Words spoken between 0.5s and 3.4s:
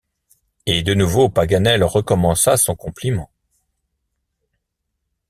Et de nouveau Paganel recommença son compliment.